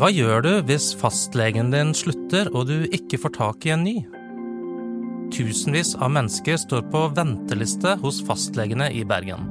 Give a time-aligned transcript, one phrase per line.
[0.00, 3.98] Hva gjør du hvis fastlegen din slutter og du ikke får tak i en ny?
[5.28, 9.44] Tusenvis av mennesker står på venteliste hos fastlegene i Bergen.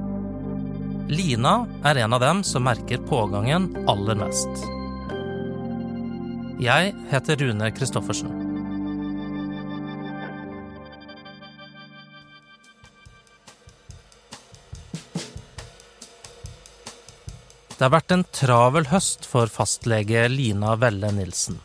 [1.05, 1.53] Lina
[1.85, 4.65] er en av dem som merker pågangen aller mest.
[6.65, 8.48] Jeg heter Rune Christoffersen.
[17.79, 21.55] Det har vært en travel høst for fastlege Lina Velle Nilsen.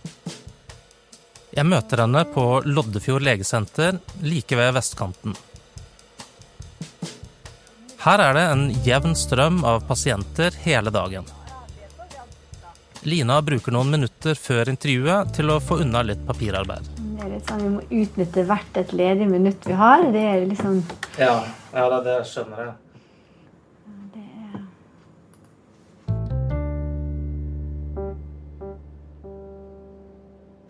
[1.51, 5.35] Jeg møter henne på Loddefjord legesenter like ved vestkanten.
[8.05, 11.27] Her er det en jevn strøm av pasienter hele dagen.
[13.03, 16.95] Lina bruker noen minutter før intervjuet til å få unna litt papirarbeid.
[16.95, 20.07] Det er litt sånn, Vi må utnytte hvert et ledig minutt vi har.
[20.15, 20.79] Det er liksom
[21.19, 21.41] Ja,
[21.75, 22.81] ja det skjønner jeg.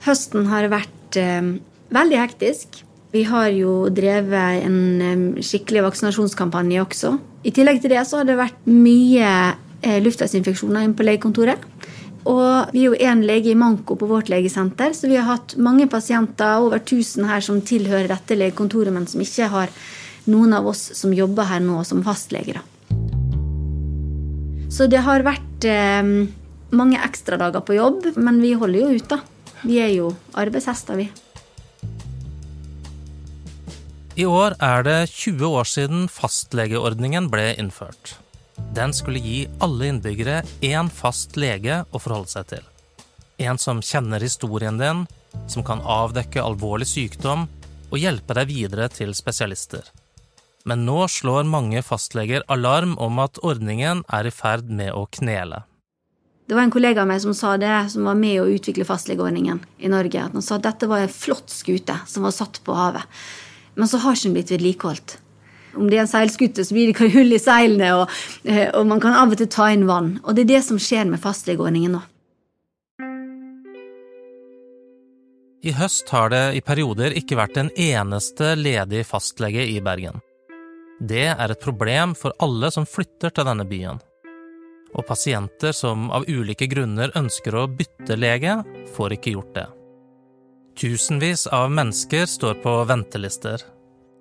[0.04, 1.54] Høsten har vært eh,
[1.94, 2.82] veldig hektisk.
[3.14, 7.14] Vi har jo drevet en eh, skikkelig vaksinasjonskampanje også.
[7.44, 9.30] I tillegg til det så har det vært mye
[9.80, 11.64] eh, luftveisinfeksjoner inne på legekontoret.
[12.28, 15.56] Og vi er jo én lege i manko på vårt legesenter, så vi har hatt
[15.60, 19.74] mange pasienter, over 1000 her, som tilhører dette legekontoret, men som ikke har
[20.32, 22.62] noen av oss som jobber her nå som fastleger.
[24.72, 26.02] Så det har vært eh,
[26.74, 29.20] mange ekstradager på jobb, men vi holder jo ut, da.
[29.64, 31.08] Vi er jo arbeidshester, vi.
[34.14, 38.18] I år er det 20 år siden fastlegeordningen ble innført.
[38.76, 42.68] Den skulle gi alle innbyggere én fast lege å forholde seg til.
[43.42, 45.02] En som kjenner historien din,
[45.50, 47.48] som kan avdekke alvorlig sykdom
[47.90, 49.82] og hjelpe deg videre til spesialister.
[50.64, 55.64] Men nå slår mange fastleger alarm om at ordningen er i ferd med å knele.
[56.46, 59.62] Det var en kollega av meg som sa det, som var med å utvikle fastlegeordningen
[59.80, 60.24] i Norge.
[60.26, 63.02] at Han sa at dette var en flott skute som var satt på havet.
[63.74, 65.16] Men så har ikke den blitt vedlikeholdt.
[65.74, 68.12] Om det er en seilskute, så blir det hull i seilene, og,
[68.44, 70.20] eh, og, man kan av og til ta inn vann.
[70.22, 72.04] Og det er det som skjer med fastlegeordningen nå.
[75.64, 80.20] I høst har det i perioder ikke vært en eneste ledig fastlege i Bergen.
[81.00, 83.98] Det er et problem for alle som flytter til denne byen
[84.94, 88.60] og pasienter som av ulike grunner ønsker å bytte lege,
[88.94, 89.68] får ikke gjort det.
[90.78, 93.62] Tusenvis av mennesker står på ventelister,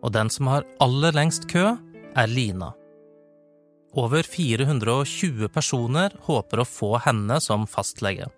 [0.04, 1.72] og den som har aller lengst kø,
[2.14, 2.74] er Lina.
[3.94, 8.30] Over 420 personer håper å få henne som fastlege.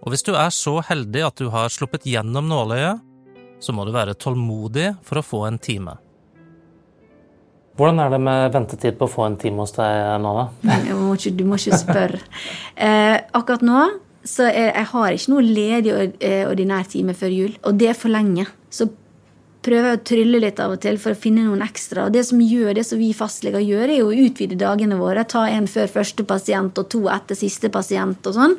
[0.00, 3.00] Og hvis du er så heldig at du har sluppet gjennom nåløyet,
[3.60, 5.98] så må du være tålmodig for å få en time.
[7.80, 10.74] Hvordan er det med ventetid på å få en time hos deg nå, da?
[11.00, 12.20] Må ikke, du må ikke spørre.
[12.80, 13.80] Eh, akkurat nå
[14.24, 15.92] så er, jeg har ikke noe ledig
[16.24, 18.46] eh, ordinær time før jul, og det er for lenge.
[18.72, 18.86] Så
[19.64, 22.06] prøver jeg å trylle litt av og til for å finne noen ekstra.
[22.06, 25.26] Og det som gjør det som vi fastleger gjør, er jo å utvide dagene våre.
[25.28, 28.56] Ta en før første pasient og to etter siste pasient og sånn.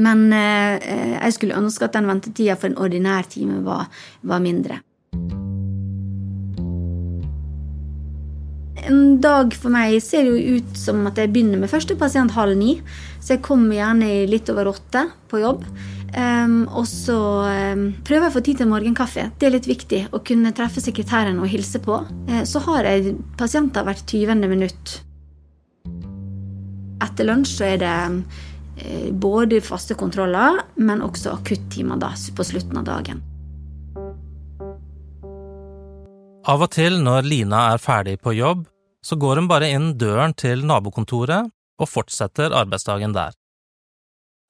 [0.00, 3.90] Men eh, jeg skulle ønske at den ventetida for en ordinær time var,
[4.26, 4.80] var mindre.
[8.90, 12.56] En dag for meg ser jo ut som at jeg begynner med første pasient halv
[12.58, 12.80] ni.
[13.20, 15.62] Så jeg kommer gjerne litt over åtte på jobb.
[16.10, 19.28] Um, og så um, prøver jeg å få tid til morgenkaffe.
[19.38, 22.00] Det er litt viktig å kunne treffe sekretæren og hilse på.
[22.26, 24.42] Uh, så har jeg pasienter hvert 20.
[24.50, 24.96] minutt.
[27.00, 32.02] Etter lunsj så er det uh, både faste kontroller, men også akuttimer
[32.34, 33.22] på slutten av dagen.
[36.50, 38.64] Av og til når Lina er ferdig på jobb,
[39.04, 41.50] så går hun bare inn døren til nabokontoret
[41.80, 43.32] og fortsetter arbeidsdagen der.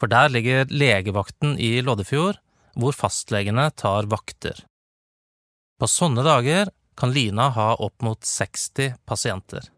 [0.00, 2.40] For der ligger legevakten i Loddefjord,
[2.74, 4.64] hvor fastlegene tar vakter.
[5.80, 9.68] På sånne dager kan Lina ha opp mot 60 pasienter.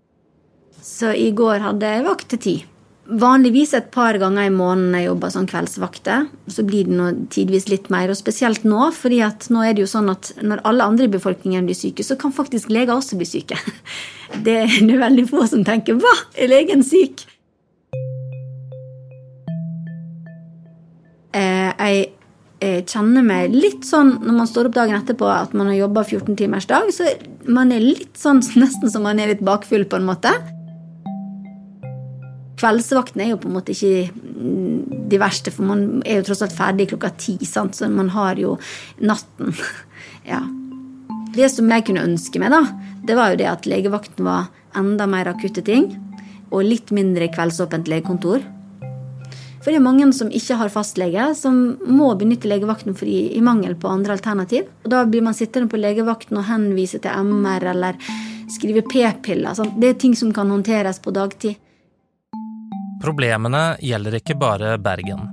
[0.83, 2.55] Så i går hadde jeg vakt til ti.
[3.03, 6.29] Vanligvis et par ganger i måneden jeg jobber som kveldsvakter.
[6.47, 8.93] Så blir det tidvis litt mer, og spesielt nå.
[8.95, 12.07] fordi at nå er det jo sånn at når alle andre i befolkningen blir syke,
[12.07, 13.59] så kan faktisk leger også bli syke.
[14.47, 17.27] Det er veldig få som tenker 'hva, er legen syk?'
[21.35, 25.75] Eh, jeg kjenner meg litt sånn når man står opp dagen etterpå at man har
[25.75, 27.09] jobba 14 timers dag, så
[27.49, 30.31] man er litt sånn nesten som man er litt bakfull, på en måte.
[32.63, 36.45] Kveldsvaktene er jo på en måte ikke mm, de verste, for man er jo tross
[36.47, 37.75] alt ferdig klokka ti, sant?
[37.75, 38.55] så man har jo
[39.03, 39.51] natten.
[40.33, 40.39] ja.
[41.35, 42.63] Det som jeg kunne ønske meg, da,
[43.03, 45.91] det var jo det at legevakten var enda mer akutte ting,
[46.53, 48.45] og litt mindre kveldsåpent legekontor.
[49.63, 53.77] For det er mange som ikke har fastlege, som må benytte legevakten fordi, i mangel
[53.79, 54.67] på andre alternativ.
[54.83, 57.99] Og Da blir man sittende på legevakten og henvise til MR eller
[58.51, 59.55] skrive p-piller.
[59.79, 61.59] Det er ting som kan håndteres på dagtid.
[63.03, 65.25] Problemene gjelder ikke bare Bergen.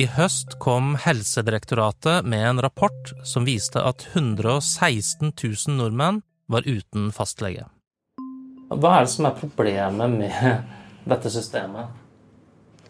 [0.00, 6.18] I høst kom Helsedirektoratet med en rapport som viste at 116 000 nordmenn
[6.50, 7.68] var uten fastlege.
[8.74, 10.66] Hva er det som er problemet med
[11.14, 11.94] dette systemet?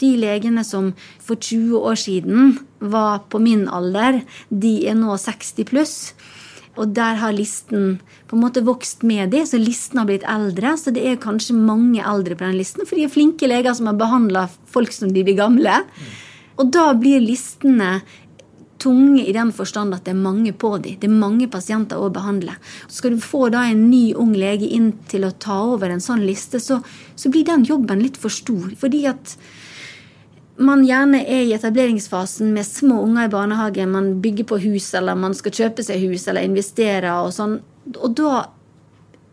[0.00, 5.68] De legene som for 20 år siden var på min alder, de er nå 60
[5.68, 5.96] pluss.
[6.78, 7.98] Og der har listen
[8.30, 10.76] på en måte vokst med det, så listen har blitt eldre.
[10.78, 13.90] Så det er kanskje mange eldre på den listen, for de er flinke leger som
[13.90, 15.82] har behandla folk som de blir gamle.
[16.60, 17.98] Og da blir listene
[18.80, 20.96] tunge i den forstand at det er mange på dem.
[21.00, 22.54] Det er mange pasienter å behandle.
[22.88, 26.24] Skal du få da en ny ung lege inn til å ta over en sånn
[26.24, 26.80] liste, så,
[27.16, 28.70] så blir den jobben litt for stor.
[28.80, 29.36] Fordi at
[30.60, 35.18] man gjerne er i etableringsfasen med små unger i barnehage, man bygger på hus, eller
[35.18, 37.58] man skal kjøpe seg hus eller investere og sånn,
[37.96, 38.44] og da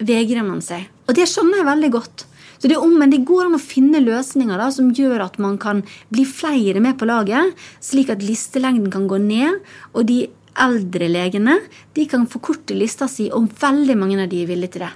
[0.07, 0.87] vegrer man seg.
[1.07, 2.25] Og det skjønner jeg veldig godt.
[2.57, 5.83] Så det, men det går an å finne løsninger da, som gjør at man kan
[6.13, 7.53] bli flere med på laget,
[7.83, 9.59] slik at listelengden kan gå ned,
[9.93, 10.23] og de
[10.57, 11.59] eldre legene
[11.93, 14.93] de kan forkorte lista si, og veldig mange av de er villige til det.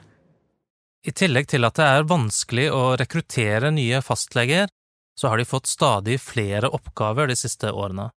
[1.02, 4.70] I tillegg til at det er vanskelig å rekruttere nye fastleger,
[5.20, 8.10] så har de fått stadig flere oppgaver de siste årene.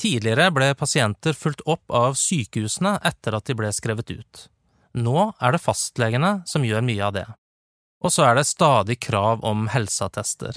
[0.00, 4.46] Tidligere ble pasienter fulgt opp av sykehusene etter at de ble skrevet ut.
[4.96, 7.26] Nå er det fastlegene som gjør mye av det.
[8.00, 10.56] Og så er det stadig krav om helseattester.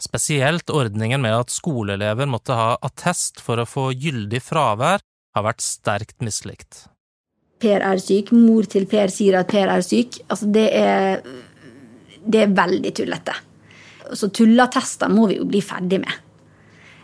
[0.00, 5.00] Spesielt ordningen med at skoleelever måtte ha attest for å få gyldig fravær,
[5.34, 6.86] har vært sterkt mislikt.
[7.60, 10.22] Per er syk, mor til Per sier at Per er syk.
[10.28, 11.20] Altså, det er,
[12.24, 13.36] det er veldig tullete.
[14.16, 16.26] Så tullattester må vi jo bli ferdig med.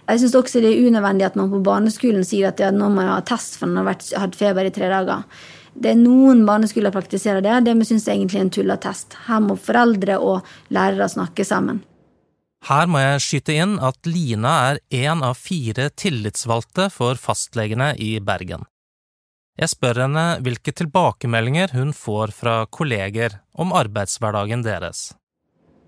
[0.06, 3.02] Jeg syns også det er unødvendig at man på barneskolen sier at ja, nå må
[3.02, 5.24] jeg ha test for man har hatt feber i tre dager.
[5.76, 7.58] Det er Noen barneskoler praktiserer det.
[7.66, 9.18] Det syns jeg egentlig er en tullattest.
[9.26, 11.82] Her må foreldre og lærere snakke sammen.
[12.66, 18.16] Her må jeg skyte inn at Lina er én av fire tillitsvalgte for fastlegene i
[18.24, 18.64] Bergen.
[19.56, 25.10] Jeg spør henne hvilke tilbakemeldinger hun får fra kolleger om arbeidshverdagen deres.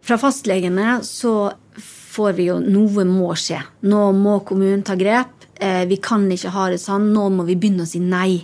[0.02, 3.60] Fra fastlegene så får vi jo noe må skje.
[3.86, 5.46] Nå må kommunen ta grep.
[5.58, 7.12] Eh, vi kan ikke ha det sånn.
[7.14, 8.42] Nå må vi begynne å si nei.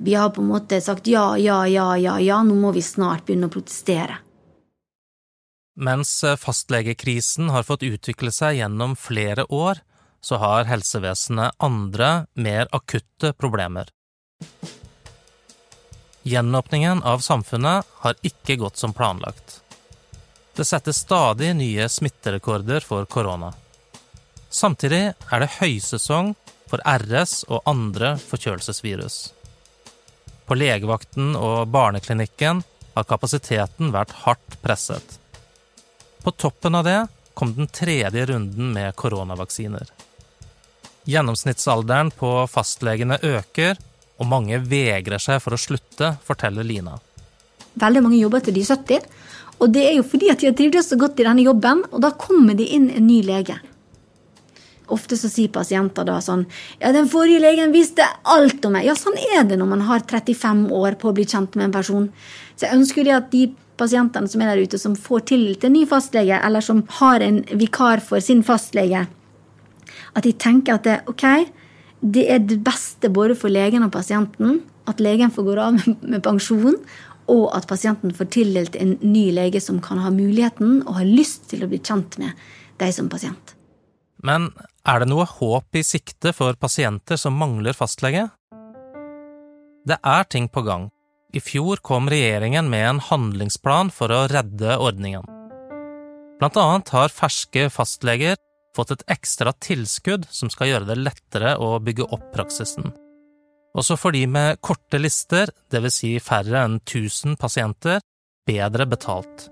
[0.00, 2.40] Vi har på en måte sagt ja, ja, ja, ja, ja.
[2.46, 4.20] Nå må vi snart begynne å protestere.
[5.80, 9.80] Mens eh, fastlegekrisen har fått utvikle seg gjennom flere år,
[10.20, 13.88] så har helsevesenet andre, mer akutte problemer.
[16.28, 19.62] Gjenåpningen av samfunnet har ikke gått som planlagt.
[20.56, 23.52] Det settes stadig nye smitterekorder for korona.
[24.50, 26.34] Samtidig er det høysesong
[26.70, 29.20] for RS og andre forkjølelsesvirus.
[30.46, 32.62] På legevakten og barneklinikken
[32.96, 35.18] har kapasiteten vært hardt presset.
[36.22, 36.98] På toppen av det
[37.38, 39.86] kom den tredje runden med koronavaksiner.
[41.08, 43.78] Gjennomsnittsalderen på fastlegene øker,
[44.20, 46.98] og mange vegrer seg for å slutte, forteller Lina.
[47.80, 49.06] Veldig mange jobber til de 70,
[49.60, 52.00] og det er jo fordi at de har trivdes så godt i denne jobben, og
[52.04, 53.58] da kommer det inn en ny lege.
[54.90, 56.46] Ofte så sier pasienter da sånn
[56.80, 58.88] Ja, den forrige legen visste alt om meg.
[58.88, 61.76] Ja, sånn er det når man har 35 år på å bli kjent med en
[61.76, 62.08] person.
[62.56, 63.44] Så jeg ønsker det at de
[63.80, 67.40] pasientene som er der ute, som får tildelt en ny fastlege, eller som har en
[67.52, 69.06] vikar for sin fastlege,
[70.10, 71.24] at de tenker at det, ok,
[72.00, 76.22] det er det beste både for legen og pasienten at legen får gå av med
[76.24, 76.78] pensjon,
[77.30, 81.48] og at pasienten får tildelt en ny lege som kan ha muligheten og har lyst
[81.52, 82.34] til å bli kjent med
[82.80, 83.54] deg som pasient.
[84.24, 84.50] Men
[84.88, 88.28] er det noe håp i sikte for pasienter som mangler fastlege?
[89.88, 90.90] Det er ting på gang.
[91.32, 95.24] I fjor kom regjeringen med en handlingsplan for å redde ordningen.
[96.40, 98.36] Blant annet har ferske fastleger
[98.76, 102.90] fått et ekstra tilskudd som skal gjøre det lettere å bygge opp praksisen.
[103.78, 105.96] Også for de med korte lister, dvs.
[106.00, 108.00] Si færre enn 1000 pasienter,
[108.46, 109.48] bedre betalt.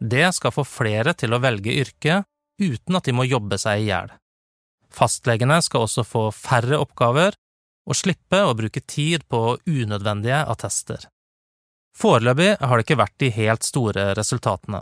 [0.00, 2.28] Det skal få flere til å velge yrket
[2.60, 4.12] uten at de må jobbe seg i hjel.
[4.94, 7.34] Fastlegene skal også få færre oppgaver
[7.84, 11.08] og slippe å bruke tid på unødvendige attester.
[11.98, 14.80] Foreløpig har det ikke vært de helt store resultatene,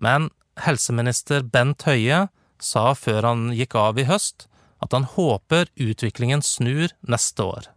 [0.00, 0.30] men
[0.60, 2.28] helseminister Bent Høie
[2.60, 4.46] sa før han gikk av i høst
[4.80, 7.68] at han håper utviklingen snur neste år.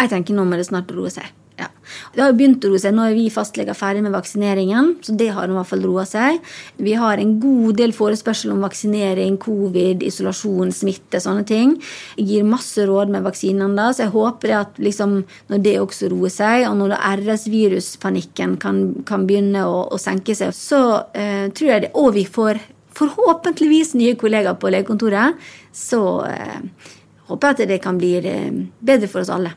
[0.00, 1.30] Jeg tenker nå må det snart roe seg.
[1.54, 1.68] Ja.
[2.14, 2.94] Det har jo begynt å roe seg.
[2.96, 6.40] Nå er vi fastleger ferdig med vaksineringen, så det har i hvert fall roet seg.
[6.82, 11.76] Vi har en god del forespørsel om vaksinering, covid, isolasjon, smitte, sånne ting.
[12.18, 15.20] Jeg gir masse råd med vaksinene, så jeg håper at liksom,
[15.52, 20.54] når det også roer seg, og når RS-viruspanikken kan, kan, begynne å, å, senke seg,
[20.58, 20.82] så
[21.14, 22.58] eh, tror jeg det Og vi får
[22.94, 25.38] forhåpentligvis nye kollegaer på legekontoret,
[25.74, 26.88] så eh,
[27.30, 29.54] håper jeg at det kan bli eh, bedre for oss alle.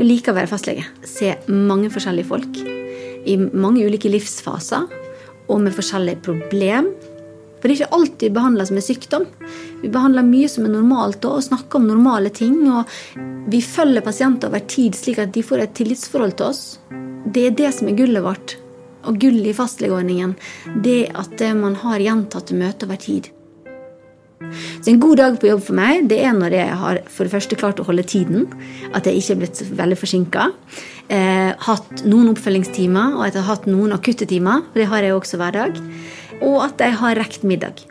[0.00, 0.86] Jeg liker å være fastlege.
[1.04, 2.60] Se mange forskjellige folk
[3.28, 4.86] i mange ulike livsfaser
[5.50, 6.86] og med forskjellige problem.
[7.60, 9.26] For det er ikke alltid vi som en sykdom.
[9.82, 12.62] Vi behandler mye som er normalt og snakker om normale ting.
[12.72, 12.88] Og
[13.52, 16.62] vi følger pasienter over tid slik at de får et tillitsforhold til oss.
[17.28, 18.56] Det er det som er gullet vårt.
[19.04, 20.32] Og gullet i fastlegeordningen.
[20.80, 23.28] Det at man har gjentatte møter over tid.
[24.40, 27.34] Så en god dag på jobb for meg det er når jeg har for det
[27.34, 28.48] første klart å holde tiden.
[28.96, 30.46] At jeg ikke er blitt veldig forsinka.
[31.12, 34.64] Eh, hatt noen oppfølgingstimer, og at jeg har hatt noen akutte timer.
[34.72, 35.80] Det har jeg også hver dag.
[36.40, 37.84] Og at jeg har rekt middag.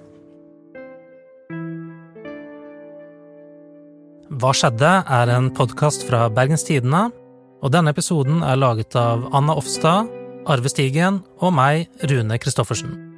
[4.39, 4.91] Hva skjedde?
[5.03, 7.09] er en podkast fra Bergens Tidende.
[7.59, 10.07] Og denne episoden er laget av Anna Offstad,
[10.47, 13.08] Arve Stigen og meg, Rune Christoffersen.